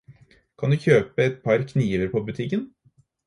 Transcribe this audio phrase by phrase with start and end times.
[0.61, 2.65] Kan du kjøpe et par kniver på butikken?